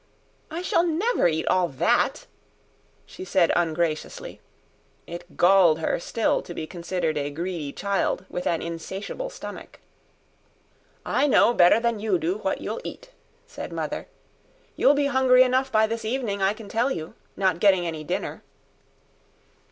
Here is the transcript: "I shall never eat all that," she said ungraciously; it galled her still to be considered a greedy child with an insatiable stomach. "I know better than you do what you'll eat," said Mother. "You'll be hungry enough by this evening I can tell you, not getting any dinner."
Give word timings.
"I 0.49 0.63
shall 0.63 0.81
never 0.83 1.27
eat 1.27 1.47
all 1.47 1.67
that," 1.67 2.25
she 3.05 3.23
said 3.23 3.51
ungraciously; 3.55 4.41
it 5.05 5.37
galled 5.37 5.77
her 5.77 5.99
still 5.99 6.41
to 6.41 6.55
be 6.55 6.65
considered 6.65 7.19
a 7.19 7.29
greedy 7.29 7.71
child 7.71 8.25
with 8.27 8.47
an 8.47 8.63
insatiable 8.63 9.29
stomach. 9.29 9.79
"I 11.05 11.27
know 11.27 11.53
better 11.53 11.79
than 11.79 11.99
you 11.99 12.17
do 12.17 12.39
what 12.39 12.61
you'll 12.61 12.81
eat," 12.83 13.11
said 13.45 13.71
Mother. 13.71 14.07
"You'll 14.75 14.95
be 14.95 15.05
hungry 15.05 15.43
enough 15.43 15.71
by 15.71 15.85
this 15.85 16.03
evening 16.03 16.41
I 16.41 16.53
can 16.53 16.67
tell 16.67 16.89
you, 16.89 17.13
not 17.37 17.59
getting 17.59 17.85
any 17.85 18.03
dinner." 18.03 18.41